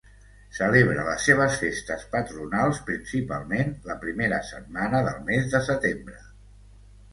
Celebra 0.59 1.03
les 1.09 1.25
seves 1.29 1.57
Festes 1.63 2.05
patronals 2.15 2.81
principalment 2.89 3.71
la 3.91 3.99
primera 4.07 4.41
setmana 4.51 5.05
del 5.11 5.23
mes 5.31 5.49
de 5.55 5.65
setembre. 5.71 6.19